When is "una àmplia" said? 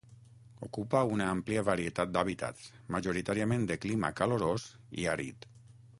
1.17-1.65